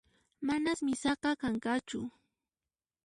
Manas 0.47 0.79
misaqa 0.87 1.31
kanqachu 1.41 1.99